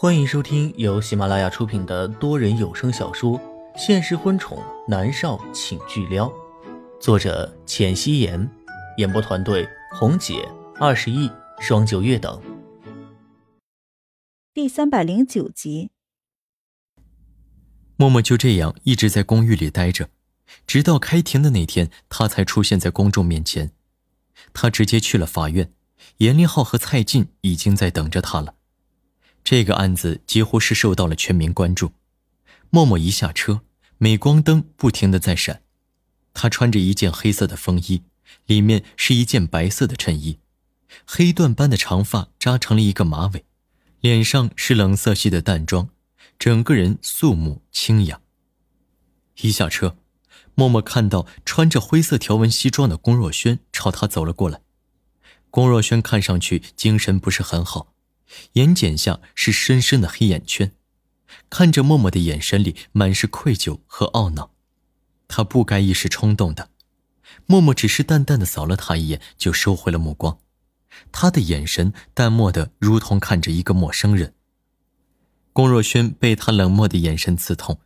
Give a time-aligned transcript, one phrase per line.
[0.00, 3.36] 欢迎收听由喜马拉雅出品的多人有声小说
[3.76, 6.28] 《现实婚宠男少请巨撩》，
[7.00, 8.48] 作者：浅汐颜，
[8.98, 10.48] 演播团队：红姐、
[10.78, 12.40] 二十亿、双九月等。
[14.54, 15.90] 第三百零九集，
[17.96, 20.10] 默默就这样一直在公寓里待着，
[20.64, 23.72] 直到开庭的那天，他才出现在公众面前。
[24.52, 25.72] 他直接去了法院，
[26.18, 28.54] 严立浩和蔡进已经在等着他了。
[29.50, 31.92] 这个案子几乎是受到了全民关注。
[32.68, 33.62] 默默一下车，
[33.96, 35.62] 镁光灯不停的在闪。
[36.34, 38.02] 他穿着一件黑色的风衣，
[38.44, 40.38] 里面是一件白色的衬衣，
[41.06, 43.46] 黑缎般的长发扎成了一个马尾，
[44.02, 45.88] 脸上是冷色系的淡妆，
[46.38, 48.20] 整个人肃穆清雅。
[49.40, 49.96] 一下车，
[50.54, 54.60] 默默看到穿着灰色条纹西装的龚若轩朝他走了过来。
[55.48, 57.94] 龚若轩看上去精神不是很好。
[58.52, 60.72] 眼睑下是深深的黑眼圈，
[61.48, 64.52] 看着默默的眼神里满是愧疚和懊恼。
[65.26, 66.70] 他不该一时冲动的。
[67.46, 70.38] 默默只是淡淡的扫了他一眼，就收回了目光。
[71.12, 74.34] 他的眼神淡漠的，如同看着一个陌生人。
[75.52, 77.80] 龚若轩被他冷漠的眼神刺痛，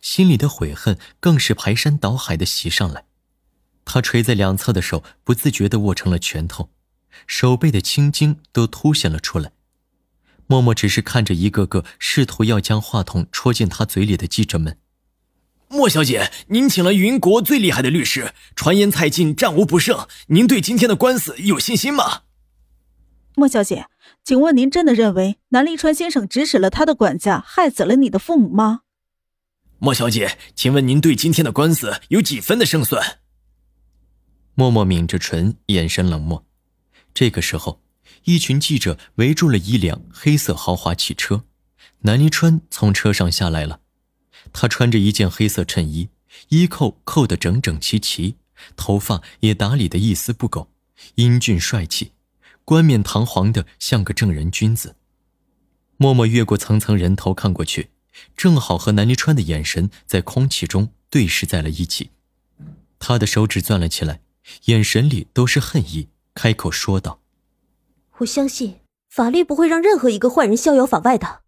[0.00, 3.04] 心里的悔恨更是排山倒海的袭上来。
[3.84, 6.70] 他垂在两侧的手不自觉的握成了拳头，
[7.26, 9.52] 手背的青筋都凸显了出来。
[10.52, 14.78] 默默只是看着一个个试图要将话筒戳进他嘴里的记者们。
[15.68, 22.24] 莫小姐，您请了云国最厉害的律师，传言蔡进战无不胜，您对今天的官司有信心吗？
[23.34, 23.86] 莫小姐，
[24.22, 28.82] 请问您真的认为南立川先生指使了他的管家，害死了你的父母吗？
[29.78, 33.20] 莫小姐，请问您对今天的官司有几分的胜算？
[34.54, 36.44] 默默抿着唇，眼神冷漠。
[37.14, 37.81] 这个时候。
[38.24, 41.44] 一群记者围住了一辆黑色豪华汽车，
[42.00, 43.80] 南离川从车上下来了。
[44.52, 46.08] 他穿着一件黑色衬衣，
[46.48, 48.36] 衣扣扣得整整齐齐，
[48.76, 50.70] 头发也打理得一丝不苟，
[51.14, 52.12] 英俊帅气，
[52.64, 54.96] 冠冕堂皇的像个正人君子。
[55.96, 57.90] 默默越过层层人头看过去，
[58.36, 62.10] 正好和南离川的眼神在空气中对视在了一起。
[62.98, 64.20] 他的手指攥了起来，
[64.64, 67.21] 眼神里都是恨意，开口说道。
[68.22, 71.42] 我相信法律不会让任何一个坏人逍遥法外的。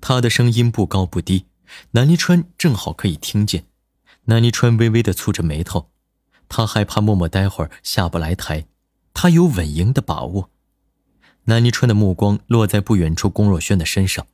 [0.00, 1.46] 他的声音不高不低，
[1.92, 3.64] 南离川正好可以听见。
[4.24, 5.90] 南离川微微的蹙着眉头，
[6.48, 8.66] 他害怕默默待会儿下不来台，
[9.14, 10.50] 他有稳赢的把握。
[11.44, 14.26] 南离川的目光落在不远处龚若轩的身上，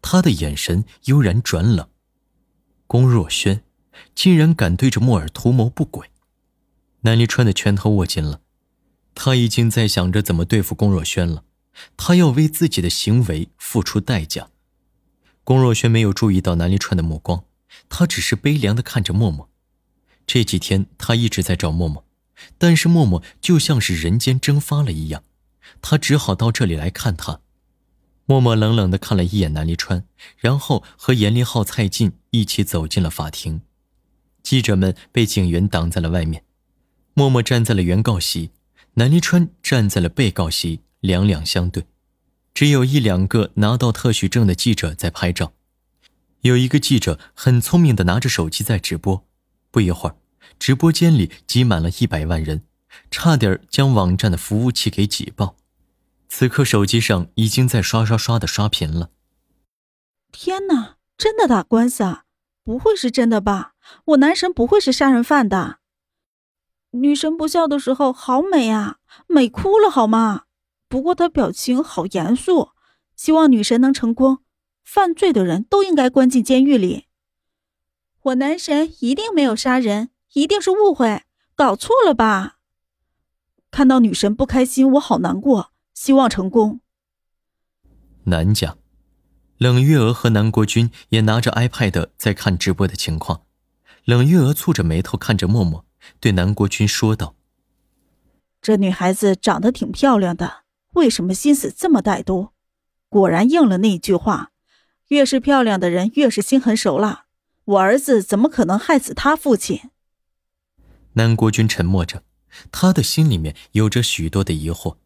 [0.00, 1.88] 他的眼神悠然转冷。
[2.86, 3.62] 龚若轩
[4.14, 6.08] 竟然敢对着莫尔图谋不轨，
[7.02, 8.40] 南离川的拳头握紧了。
[9.14, 11.44] 他已经在想着怎么对付龚若轩了，
[11.96, 14.48] 他要为自己的行为付出代价。
[15.44, 17.44] 龚若轩没有注意到南离川的目光，
[17.88, 19.48] 他只是悲凉的看着默默。
[20.26, 22.04] 这几天他一直在找默默，
[22.56, 25.24] 但是默默就像是人间蒸发了一样，
[25.80, 27.40] 他只好到这里来看他。
[28.24, 30.06] 默默冷冷的看了一眼南离川，
[30.38, 33.62] 然后和严立浩、蔡进一起走进了法庭。
[34.42, 36.44] 记者们被警员挡在了外面，
[37.14, 38.50] 默默站在了原告席。
[38.94, 41.86] 南离川站在了被告席，两两相对，
[42.52, 45.52] 只有一两个拿到特许证的记者在拍照。
[46.42, 49.24] 有一个记者很聪明的拿着手机在直播，
[49.70, 50.16] 不一会儿，
[50.58, 52.64] 直播间里挤满了一百万人，
[53.10, 55.56] 差点将网站的服务器给挤爆。
[56.28, 59.10] 此刻手机上已经在刷刷刷的刷屏了。
[60.32, 62.24] 天哪，真的打官司啊？
[62.64, 63.72] 不会是真的吧？
[64.06, 65.78] 我男神不会是杀人犯的？
[66.92, 70.44] 女神不笑的时候好美啊，美哭了好吗？
[70.88, 72.70] 不过她表情好严肃，
[73.16, 74.38] 希望女神能成功。
[74.84, 77.06] 犯罪的人都应该关进监狱里。
[78.22, 81.22] 我男神一定没有杀人，一定是误会，
[81.54, 82.58] 搞错了吧？
[83.70, 85.70] 看到女神不开心，我好难过。
[85.94, 86.80] 希望成功。
[88.24, 88.76] 南家，
[89.56, 93.42] 冷月娥和南国君也拿着 iPad 在看直播的情况。
[94.04, 95.86] 冷月娥蹙着眉头看着默默。
[96.20, 97.34] 对南国君说道
[98.60, 100.62] ：“这女孩子长得挺漂亮的，
[100.92, 102.50] 为什么心思这么歹毒？
[103.08, 104.50] 果然应了那句话，
[105.08, 107.26] 越是漂亮的人越是心狠手辣。
[107.64, 109.90] 我儿子怎么可能害死他父亲？”
[111.14, 112.22] 南国君沉默着，
[112.70, 114.96] 他的心里面有着许多的疑惑。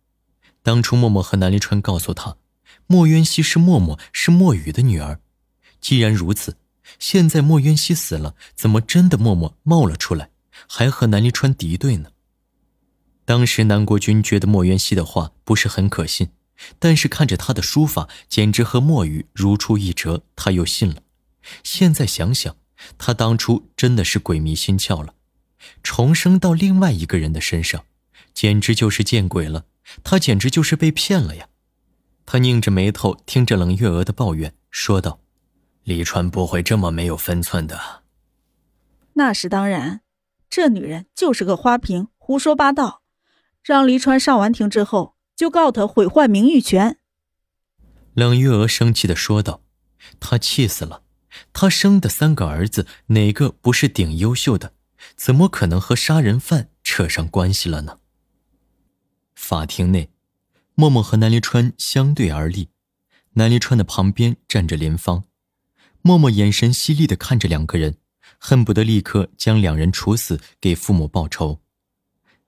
[0.62, 2.36] 当初默默和南离川告诉他，
[2.86, 5.20] 莫渊熙是默默是莫雨的女儿。
[5.80, 6.56] 既然如此，
[6.98, 10.30] 现在莫渊熙死了，怎么真的默默冒了出来？
[10.68, 12.10] 还和南离川敌对呢。
[13.24, 16.28] 当时南国君觉得莫渊熙的话不是很可信，
[16.78, 21.02] 但是看着他的书法，简直和墨雨如出一辙，他又信了。
[21.62, 22.56] 现在想想，
[22.98, 25.14] 他当初真的是鬼迷心窍了，
[25.82, 27.84] 重生到另外一个人的身上，
[28.32, 29.66] 简直就是见鬼了。
[30.02, 31.48] 他简直就是被骗了呀！
[32.24, 35.20] 他拧着眉头，听着冷月娥的抱怨，说道
[35.84, 38.02] ：“李川不会这么没有分寸的。”
[39.14, 40.00] 那是当然，
[40.48, 43.02] 这女人就是个花瓶，胡说八道。
[43.62, 46.98] 让黎川上完庭之后，就告他毁坏名誉权。
[48.14, 49.62] 冷月娥生气的说道
[50.20, 51.02] ：“她气死了，
[51.52, 54.72] 她生的三个儿子哪个不是顶优秀的？
[55.16, 57.98] 怎么可能和杀人犯扯上关系了呢？”
[59.34, 60.10] 法庭内，
[60.74, 62.70] 默默和南黎川相对而立，
[63.34, 65.24] 南黎川的旁边站着林芳，
[66.00, 67.98] 默默眼神犀利的看着两个人，
[68.38, 71.60] 恨不得立刻将两人处死，给父母报仇。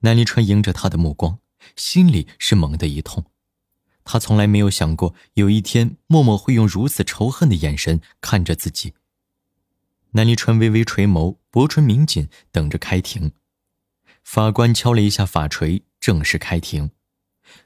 [0.01, 1.39] 南离川迎着他的目光，
[1.77, 3.25] 心里是猛的一痛。
[4.05, 8.95] 他从来没有想过有一天默默会用如此仇恨的眼神看着自己。
[10.13, 13.33] 南离川微微垂眸，薄唇抿紧，等着开庭。
[14.25, 16.91] 法官敲了一下法锤，正式开庭。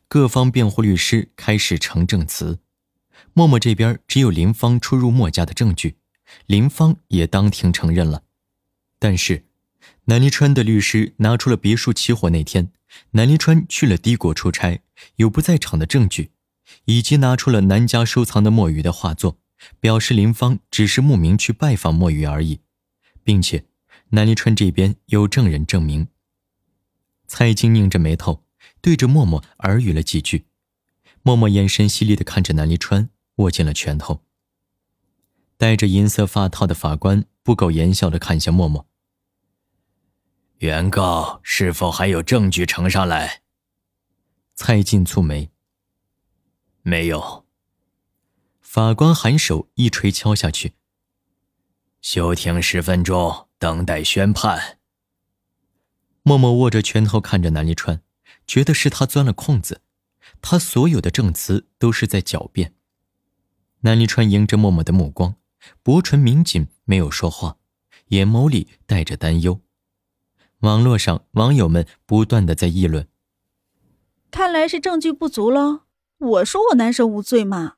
[0.08, 2.58] 各方辩护律师开始呈证词。
[3.34, 5.96] 默默这边只有林芳出入墨家的证据，
[6.46, 8.24] 林芳也当庭承认了，
[8.98, 9.44] 但是。
[10.06, 12.72] 南离川的律师拿出了别墅起火那天，
[13.12, 14.80] 南离川去了帝国出差，
[15.16, 16.32] 有不在场的证据，
[16.86, 19.38] 以及拿出了南家收藏的墨雨的画作，
[19.78, 22.60] 表示林芳只是慕名去拜访墨雨而已，
[23.22, 23.64] 并且
[24.10, 26.08] 南离川这边有证人证明。
[27.28, 28.44] 蔡京拧着眉头，
[28.80, 30.46] 对着默默耳语了几句，
[31.22, 34.22] 默默眼神犀利的看着南离川，握紧了拳头。
[35.62, 38.84] 戴着银色发套的法官不苟言笑的看向默默。
[40.58, 43.42] 原告是否还有证据呈上来？
[44.56, 45.52] 蔡进蹙眉。
[46.82, 47.46] 没有。
[48.60, 50.72] 法官颔首一锤敲下去。
[52.00, 54.80] 休庭十分钟，等待宣判。
[56.24, 58.02] 默默握着拳头看着南离川，
[58.48, 59.82] 觉得是他钻了空子，
[60.40, 62.74] 他所有的证词都是在狡辩。
[63.82, 65.36] 南离川迎着默默的目光，
[65.82, 67.56] 薄唇抿紧，没有说话，
[68.08, 69.60] 眼眸里带着担忧。
[70.60, 73.08] 网络上网友们不断的在议论，
[74.30, 75.80] 看来是证据不足喽。
[76.18, 77.74] 我说我男生无罪嘛，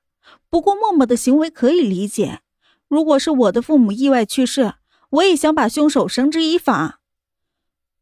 [0.50, 2.40] 不过默默的行为可以理解。
[2.88, 4.74] 如果是我的父母意外去世，
[5.10, 7.00] 我也想把凶手绳之以法。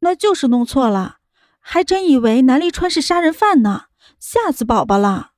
[0.00, 1.18] 那就是弄错了，
[1.60, 3.84] 还真以为南立川是杀人犯呢，
[4.18, 5.32] 吓死宝宝了。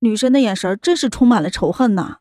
[0.00, 2.18] 女生的眼神真是充满了仇恨呢。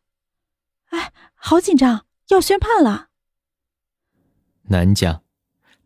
[0.90, 3.08] 哎，好紧张，要宣判了。
[4.64, 5.24] 南家。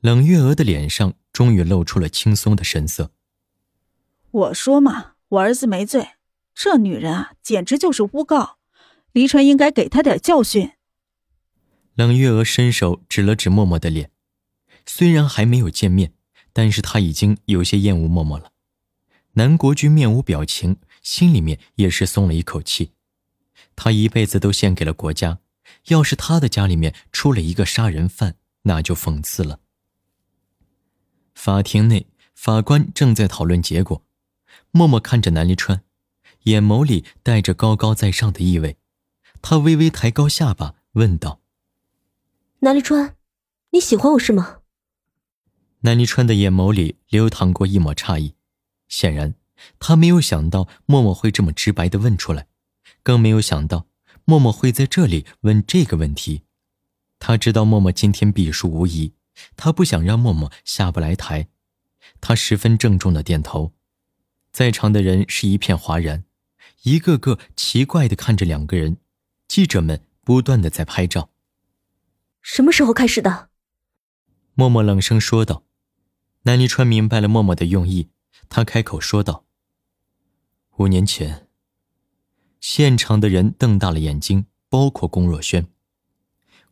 [0.01, 3.11] 冷月娥的脸上终于露出了轻松的神色。
[4.31, 6.15] 我说嘛，我儿子没罪，
[6.53, 8.57] 这女人啊，简直就是诬告，
[9.13, 10.71] 黎川应该给她点教训。
[11.95, 14.11] 冷月娥伸手指了指默默的脸，
[14.85, 16.11] 虽然还没有见面，
[16.51, 18.51] 但是她已经有些厌恶默默了。
[19.35, 22.91] 南国君面无表情，心里面也是松了一口气。
[23.75, 25.39] 他一辈子都献给了国家，
[25.87, 29.59] 要是他的家里面出了一个杀人犯，那就讽刺了。
[31.33, 34.03] 法庭内，法官正在讨论结果。
[34.71, 35.83] 默默看着南离川，
[36.43, 38.77] 眼眸里带着高高在上的意味。
[39.41, 41.41] 他微微抬高下巴，问道
[42.61, 43.15] ：“南离川，
[43.71, 44.61] 你喜欢我是吗？”
[45.81, 48.35] 南离川的眼眸里流淌过一抹诧异，
[48.87, 49.35] 显然
[49.79, 52.47] 他没有想到默默会这么直白的问出来，
[53.03, 53.87] 更没有想到
[54.25, 56.43] 默默会在这里问这个问题。
[57.19, 59.13] 他知道默默今天必输无疑。
[59.57, 61.47] 他不想让默默下不来台，
[62.21, 63.73] 他十分郑重的点头，
[64.51, 66.23] 在场的人是一片哗然，
[66.83, 68.97] 一个个奇怪的看着两个人，
[69.47, 71.31] 记者们不断的在拍照。
[72.43, 73.49] 什么时候开始的？
[74.53, 75.63] 默默冷声说道。
[76.43, 78.09] 南离川明白了默默的用意，
[78.49, 79.45] 他开口说道
[80.77, 81.47] ：“五年前。”
[82.63, 85.67] 现场的人瞪大了眼睛，包括龚若轩。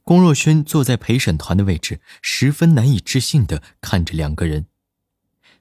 [0.04, 4.68] 龚若轩坐在陪审团的位置，十分难以置信的看着两个人。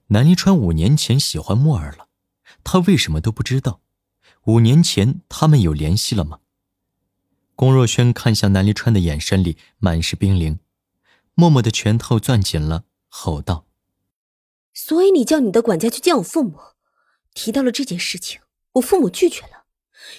[0.07, 2.07] 南离川五年前喜欢莫儿了，
[2.63, 3.81] 他为什么都不知道？
[4.45, 6.39] 五年前他们有联系了吗？
[7.57, 10.61] 龚若轩看向南离川的眼神里满是冰凌，
[11.35, 13.67] 默默的拳头攥紧了，吼道
[14.73, 16.57] ：“所以你叫你的管家去见我父母，
[17.35, 18.41] 提到了这件事情，
[18.75, 19.60] 我父母拒绝了，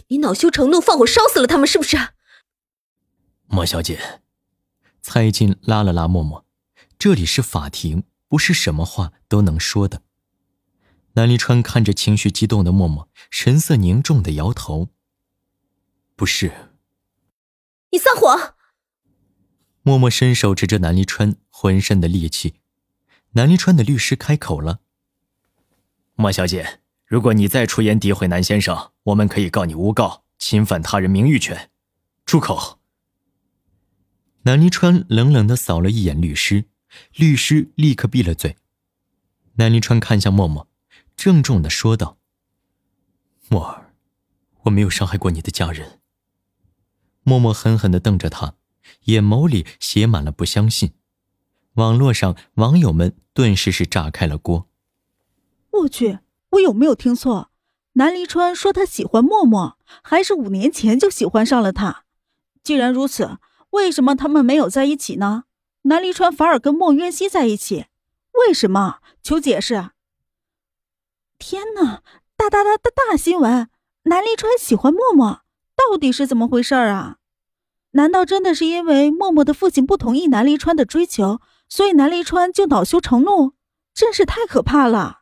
[0.07, 1.97] 你恼羞成怒，放火烧死了他们，是不是？”
[3.47, 4.21] 莫小姐，
[5.01, 6.45] 蔡进拉了拉默默，
[6.97, 10.03] 这里是法庭，不是什么话都能说的。
[11.13, 14.89] 南离川看着情绪激动的默默，神色凝重的摇头
[16.15, 16.69] ：“不是。”
[17.91, 18.55] 你撒谎！
[19.81, 22.61] 默默伸手指着南离川浑身的力气。
[23.31, 24.79] 南离川的律师开口了
[26.15, 26.80] ：“莫小姐，
[27.11, 31.69] 如果你再出言诋毁南先生，我们可以告你诬告侵犯他人名誉权。”
[32.25, 32.79] 住口！
[34.43, 36.69] 南离川冷冷的扫了一眼律师，
[37.13, 38.55] 律师立刻闭了嘴。
[39.55, 40.69] 南离川看向默默，
[41.17, 42.17] 郑重的说道
[43.51, 43.93] ：“默儿，
[44.61, 45.99] 我没有伤害过你的家人。”
[47.23, 48.55] 默默狠狠的瞪着他，
[49.07, 50.93] 眼眸里写满了不相信。
[51.73, 54.69] 网络上网友们顿时是炸开了锅。
[55.71, 56.19] 我去，
[56.51, 57.49] 我有没有听错？
[57.93, 62.03] 南离川说他喜欢默默，还是五年前就喜欢上了他？
[62.63, 63.37] 既然如此，
[63.71, 65.43] 为什么他们没有在一起呢？
[65.83, 67.87] 南离川反而跟莫渊熙在一起，
[68.47, 68.99] 为什么？
[69.23, 69.91] 求解释！
[71.39, 72.03] 天哪，
[72.37, 73.69] 大大大大大新闻！
[74.03, 75.41] 南离川喜欢默默。
[75.75, 77.17] 到底是怎么回事啊？
[77.91, 83.53] 难道真的是因为默默的父亲不同意南离川的追求，所以南离川就恼羞成怒？
[83.93, 85.20] 真是太可怕了！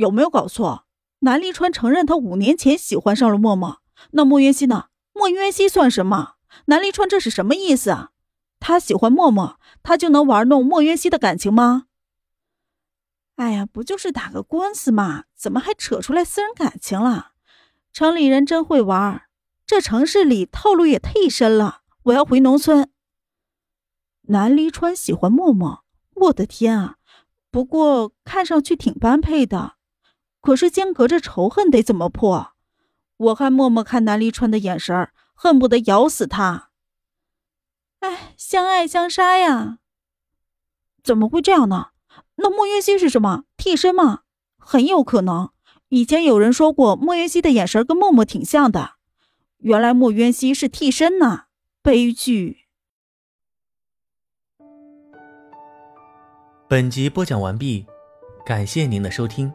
[0.00, 0.86] 有没有搞错？
[1.18, 4.86] 南离川承认他五年前喜欢上了默默，那莫渊熙呢？
[5.12, 6.36] 莫渊熙算什么？
[6.64, 8.08] 南离川这是什么意思啊？
[8.58, 11.84] 他喜欢默默，他就能玩弄莫渊熙的感情吗？
[13.36, 17.32] 哎呀，不就是打个官司嘛，怎么还扯出来私人感情了？
[17.92, 19.24] 城里人真会玩，
[19.66, 21.82] 这城市里套路也忒深了。
[22.04, 22.90] 我要回农村。
[24.22, 26.96] 南离川喜欢默默，我的天啊！
[27.50, 29.74] 不过看上去挺般配的，
[30.40, 32.52] 可是间隔着仇恨得怎么破？
[33.16, 36.70] 我看默默看南离川的眼神恨不得咬死他。
[37.98, 39.78] 哎，相爱相杀呀！
[41.02, 41.88] 怎么会这样呢？
[42.36, 44.22] 那莫云熙是什么替身吗？
[44.56, 45.50] 很有可能。
[45.90, 48.92] 以前有人说过，莫渊熙的眼神跟默默挺像的。
[49.58, 51.46] 原来莫渊熙是替身呐，
[51.82, 52.60] 悲剧。
[56.66, 57.84] 本集播讲完毕，
[58.46, 59.52] 感谢您的收听。